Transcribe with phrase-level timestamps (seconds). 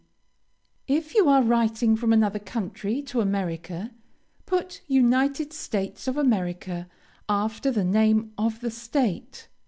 [0.87, 3.91] If you are writing from another country to America,
[4.47, 6.89] put United States of America
[7.29, 9.47] after the name of the state.